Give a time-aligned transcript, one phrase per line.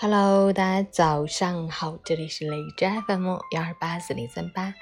[0.00, 4.72] Hello，大家早上好，这里是雷之 FM 幺二八四零三八，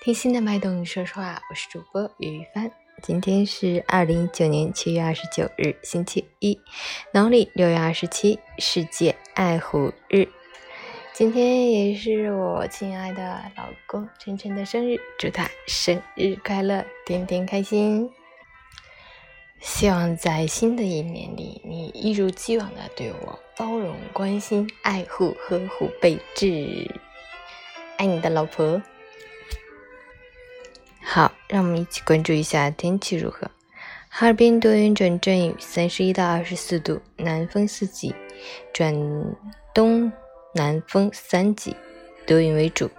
[0.00, 2.70] 听心的脉动说说话，我是主播于帆。
[3.02, 6.56] 今天是二零一九年七月二十九日，星期一，
[7.12, 10.28] 农历六月二十七，世界爱护日。
[11.12, 18.08] 今天也是我亲爱的老公晨晨的生日，祝他生日快乐，天天开心。
[19.80, 26.86] 希望在新的一年里，你一如既往的对我包容、关心、爱护、呵护备至。
[27.96, 28.82] 爱你的老婆。
[31.02, 33.50] 好，让我们一起关注一下天气如何。
[34.10, 38.14] 哈尔滨多云转阵雨，三十一到二十四度，南风四级
[38.74, 38.94] 转
[39.72, 40.12] 东
[40.54, 41.74] 南风三级，
[42.26, 42.90] 多云为主，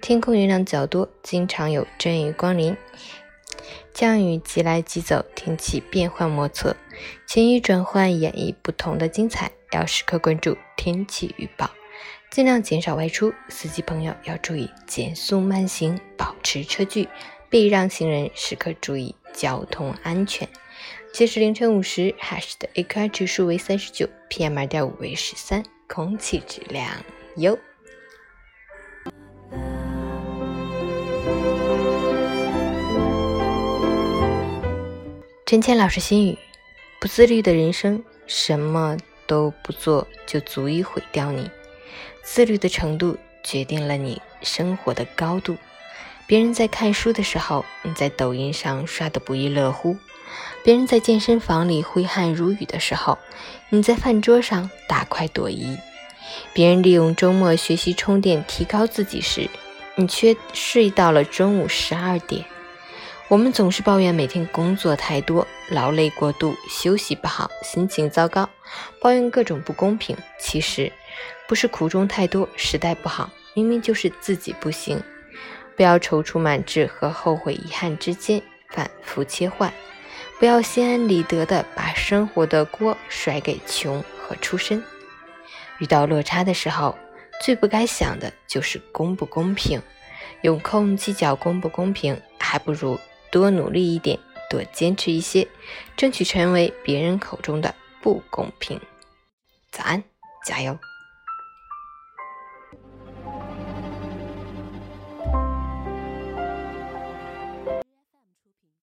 [0.00, 2.76] 天空云量较多，经常有阵雨光临。
[3.92, 6.76] 降雨即来即走，天气变幻莫测，
[7.26, 11.70] 晴雨转换演绎不同的精彩，要时刻关注天气预报，
[12.30, 13.32] 尽量减少外出。
[13.48, 17.08] 司机朋友要注意减速慢行，保持车距，
[17.50, 20.48] 避让行人，时刻注意交通安全。
[21.12, 26.86] 截止凌晨五时，哈市的 AQI 指数为三十九，PM 二点五为十三，空气质量
[27.36, 27.58] 优。
[35.48, 36.36] 陈谦老师心语：
[37.00, 41.50] 不自律的人生，什么都不做就足以毁掉你。
[42.22, 45.56] 自律的程度决定了你生活的高度。
[46.26, 49.96] 别人在看书的时候，你在抖音上刷得不亦乐乎；
[50.62, 53.16] 别人在健身房里挥汗如雨的时候，
[53.70, 55.78] 你在饭桌上大快朵颐；
[56.52, 59.48] 别人利用周末学习充电提高自己时，
[59.94, 62.44] 你却睡到了中午十二点。
[63.28, 68.48] 我们总是抱怨每天工作太多，劳累过度，休息不好，心情糟糕，
[69.02, 70.16] 抱怨各种不公平。
[70.40, 70.90] 其实
[71.46, 74.98] 不是苦衷太多，时代不好，明明就是自己不行。
[75.76, 78.40] 不要踌躇满志和后悔遗憾之间
[78.70, 79.70] 反复切换，
[80.38, 84.82] 不要心安理得的把生活的锅甩给穷和出身。
[85.80, 86.96] 遇到落差的时候，
[87.44, 89.82] 最不该想的就是公不公平。
[90.40, 92.98] 有空计较公不公平，还不如。
[93.30, 94.18] 多努力一点，
[94.48, 95.46] 多坚持一些，
[95.96, 98.80] 争取成为别人口中的不公平。
[99.70, 100.02] 早安，
[100.44, 100.78] 加油！